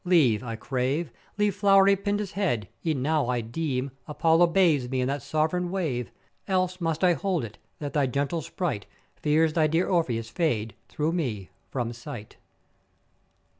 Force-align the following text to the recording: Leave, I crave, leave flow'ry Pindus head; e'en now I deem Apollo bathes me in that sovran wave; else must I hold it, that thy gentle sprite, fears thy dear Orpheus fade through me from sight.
Leave, 0.03 0.41
I 0.41 0.55
crave, 0.55 1.11
leave 1.37 1.53
flow'ry 1.53 1.95
Pindus 1.95 2.31
head; 2.31 2.67
e'en 2.83 3.03
now 3.03 3.27
I 3.27 3.41
deem 3.41 3.91
Apollo 4.07 4.47
bathes 4.47 4.89
me 4.89 4.99
in 4.99 5.07
that 5.07 5.21
sovran 5.21 5.69
wave; 5.69 6.09
else 6.47 6.81
must 6.81 7.03
I 7.03 7.13
hold 7.13 7.45
it, 7.45 7.59
that 7.77 7.93
thy 7.93 8.07
gentle 8.07 8.41
sprite, 8.41 8.87
fears 9.17 9.53
thy 9.53 9.67
dear 9.67 9.87
Orpheus 9.87 10.27
fade 10.31 10.73
through 10.89 11.11
me 11.13 11.51
from 11.69 11.93
sight. 11.93 12.37